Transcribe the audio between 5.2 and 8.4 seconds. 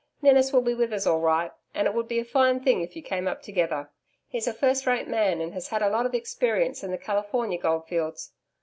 and has had a lot of experience in the Californian goldfields.